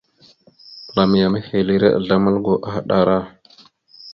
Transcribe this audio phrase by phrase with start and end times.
[0.85, 3.17] Məlam ya mehelire azlam algo ahəɗara.